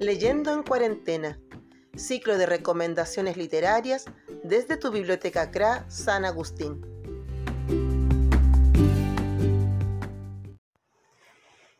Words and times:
Leyendo 0.00 0.54
en 0.54 0.62
cuarentena, 0.62 1.38
ciclo 1.94 2.38
de 2.38 2.46
recomendaciones 2.46 3.36
literarias 3.36 4.06
desde 4.42 4.78
tu 4.78 4.90
biblioteca 4.90 5.50
CRA 5.50 5.84
San 5.90 6.24
Agustín. 6.24 6.80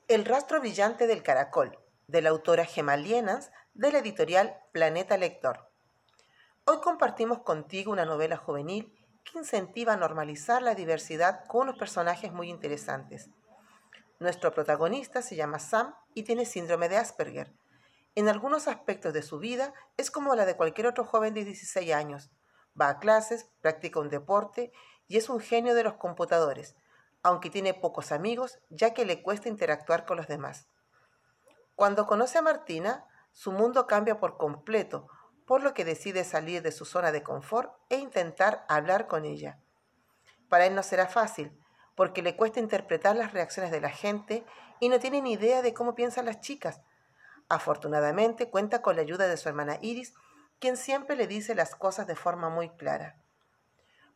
El 0.06 0.26
rastro 0.26 0.60
brillante 0.60 1.06
del 1.06 1.22
caracol, 1.22 1.78
de 2.08 2.20
la 2.20 2.28
autora 2.28 2.66
Gemalienas, 2.66 3.52
de 3.72 3.90
la 3.90 4.00
editorial 4.00 4.54
Planeta 4.70 5.16
Lector. 5.16 5.72
Hoy 6.66 6.76
compartimos 6.82 7.38
contigo 7.38 7.90
una 7.90 8.04
novela 8.04 8.36
juvenil 8.36 8.92
que 9.24 9.38
incentiva 9.38 9.94
a 9.94 9.96
normalizar 9.96 10.60
la 10.60 10.74
diversidad 10.74 11.46
con 11.46 11.62
unos 11.62 11.78
personajes 11.78 12.30
muy 12.32 12.50
interesantes. 12.50 13.30
Nuestro 14.18 14.52
protagonista 14.52 15.22
se 15.22 15.36
llama 15.36 15.58
Sam 15.58 15.94
y 16.12 16.24
tiene 16.24 16.44
síndrome 16.44 16.90
de 16.90 16.98
Asperger. 16.98 17.50
En 18.20 18.28
algunos 18.28 18.68
aspectos 18.68 19.14
de 19.14 19.22
su 19.22 19.38
vida 19.38 19.72
es 19.96 20.10
como 20.10 20.34
la 20.34 20.44
de 20.44 20.54
cualquier 20.54 20.86
otro 20.86 21.06
joven 21.06 21.32
de 21.32 21.42
16 21.42 21.90
años. 21.94 22.30
Va 22.78 22.90
a 22.90 22.98
clases, 22.98 23.48
practica 23.62 23.98
un 23.98 24.10
deporte 24.10 24.72
y 25.08 25.16
es 25.16 25.30
un 25.30 25.40
genio 25.40 25.74
de 25.74 25.84
los 25.84 25.94
computadores, 25.94 26.76
aunque 27.22 27.48
tiene 27.48 27.72
pocos 27.72 28.12
amigos 28.12 28.58
ya 28.68 28.92
que 28.92 29.06
le 29.06 29.22
cuesta 29.22 29.48
interactuar 29.48 30.04
con 30.04 30.18
los 30.18 30.28
demás. 30.28 30.68
Cuando 31.76 32.06
conoce 32.06 32.36
a 32.36 32.42
Martina, 32.42 33.06
su 33.32 33.52
mundo 33.52 33.86
cambia 33.86 34.20
por 34.20 34.36
completo, 34.36 35.06
por 35.46 35.62
lo 35.62 35.72
que 35.72 35.86
decide 35.86 36.24
salir 36.24 36.60
de 36.60 36.72
su 36.72 36.84
zona 36.84 37.12
de 37.12 37.22
confort 37.22 37.72
e 37.88 37.96
intentar 37.96 38.66
hablar 38.68 39.06
con 39.06 39.24
ella. 39.24 39.62
Para 40.50 40.66
él 40.66 40.74
no 40.74 40.82
será 40.82 41.06
fácil, 41.06 41.58
porque 41.94 42.20
le 42.20 42.36
cuesta 42.36 42.60
interpretar 42.60 43.16
las 43.16 43.32
reacciones 43.32 43.70
de 43.70 43.80
la 43.80 43.88
gente 43.88 44.44
y 44.78 44.90
no 44.90 44.98
tiene 44.98 45.22
ni 45.22 45.32
idea 45.32 45.62
de 45.62 45.72
cómo 45.72 45.94
piensan 45.94 46.26
las 46.26 46.40
chicas. 46.40 46.82
Afortunadamente 47.50 48.48
cuenta 48.48 48.80
con 48.80 48.94
la 48.94 49.02
ayuda 49.02 49.26
de 49.26 49.36
su 49.36 49.48
hermana 49.48 49.78
Iris, 49.82 50.14
quien 50.60 50.76
siempre 50.76 51.16
le 51.16 51.26
dice 51.26 51.56
las 51.56 51.74
cosas 51.74 52.06
de 52.06 52.14
forma 52.14 52.48
muy 52.48 52.70
clara. 52.70 53.16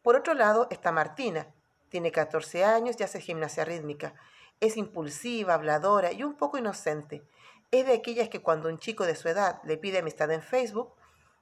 Por 0.03 0.15
otro 0.15 0.35
lado 0.35 0.69
está 0.71 0.93
Martina. 0.93 1.53
Tiene 1.89 2.13
14 2.13 2.65
años 2.65 2.95
y 2.97 3.03
hace 3.03 3.21
gimnasia 3.21 3.65
rítmica. 3.65 4.15
Es 4.61 4.77
impulsiva, 4.77 5.55
habladora 5.55 6.13
y 6.13 6.23
un 6.23 6.37
poco 6.37 6.59
inocente. 6.59 7.27
Es 7.73 7.87
de 7.87 7.95
aquellas 7.95 8.29
que 8.29 8.41
cuando 8.41 8.69
un 8.69 8.79
chico 8.79 9.05
de 9.05 9.17
su 9.17 9.29
edad 9.29 9.61
le 9.65 9.79
pide 9.79 9.98
amistad 9.98 10.31
en 10.31 10.41
Facebook, 10.41 10.95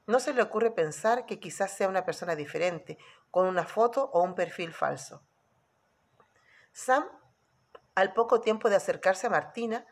no 0.07 0.19
se 0.19 0.33
le 0.33 0.41
ocurre 0.41 0.71
pensar 0.71 1.27
que 1.27 1.41
quizás 1.41 1.73
sea 1.73 1.89
una 1.89 2.07
persona 2.07 2.37
diferente, 2.37 2.97
con 3.31 3.47
una 3.47 3.65
foto 3.65 4.11
o 4.15 4.23
un 4.23 4.35
perfil 4.35 4.73
falso. 4.73 5.23
Sam, 6.73 7.05
al 7.95 8.15
poco 8.15 8.41
tiempo 8.41 8.71
de 8.71 8.77
acercarse 8.77 9.27
a 9.27 9.31
Martina, 9.31 9.85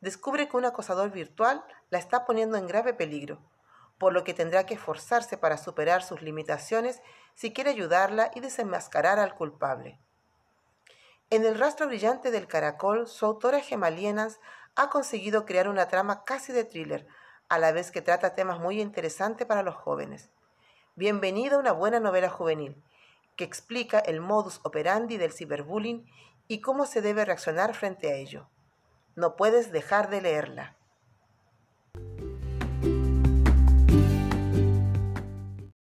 descubre 0.00 0.48
que 0.48 0.56
un 0.56 0.64
acosador 0.64 1.10
virtual 1.10 1.64
la 1.90 1.98
está 1.98 2.24
poniendo 2.24 2.56
en 2.56 2.66
grave 2.66 2.94
peligro, 2.94 3.40
por 3.98 4.12
lo 4.12 4.24
que 4.24 4.34
tendrá 4.34 4.66
que 4.66 4.74
esforzarse 4.74 5.38
para 5.38 5.56
superar 5.56 6.02
sus 6.02 6.22
limitaciones 6.22 7.02
si 7.34 7.52
quiere 7.52 7.70
ayudarla 7.70 8.30
y 8.34 8.40
desenmascarar 8.40 9.18
al 9.18 9.34
culpable. 9.34 9.98
En 11.30 11.44
el 11.44 11.58
rastro 11.58 11.86
brillante 11.86 12.30
del 12.30 12.46
caracol, 12.46 13.08
su 13.08 13.26
autora 13.26 13.60
Gemalienas 13.60 14.38
ha 14.76 14.90
conseguido 14.90 15.44
crear 15.44 15.68
una 15.68 15.88
trama 15.88 16.24
casi 16.24 16.52
de 16.52 16.64
thriller, 16.64 17.06
a 17.48 17.58
la 17.58 17.72
vez 17.72 17.90
que 17.90 18.02
trata 18.02 18.34
temas 18.34 18.58
muy 18.60 18.80
interesantes 18.80 19.46
para 19.46 19.62
los 19.62 19.74
jóvenes. 19.74 20.30
Bienvenido 20.94 21.56
a 21.56 21.60
una 21.60 21.72
buena 21.72 22.00
novela 22.00 22.28
juvenil, 22.28 22.82
que 23.36 23.44
explica 23.44 23.98
el 23.98 24.20
modus 24.20 24.60
operandi 24.64 25.16
del 25.16 25.32
ciberbullying 25.32 26.06
y 26.48 26.60
cómo 26.60 26.86
se 26.86 27.02
debe 27.02 27.24
reaccionar 27.24 27.74
frente 27.74 28.10
a 28.10 28.14
ello. 28.14 28.48
No 29.16 29.34
puedes 29.34 29.72
dejar 29.72 30.10
de 30.10 30.20
leerla. 30.20 30.76